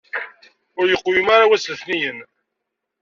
[0.79, 2.19] Ur yeqwim ara wass n letnayen.